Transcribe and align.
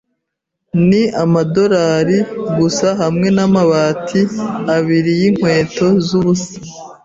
Ni 0.87 1.01
amadorari 1.23 2.17
gusa 2.57 2.87
hamwe 3.01 3.27
namabati 3.35 4.21
abiri 4.75 5.11
yinkweto 5.19 5.87
zubusa. 6.07 6.55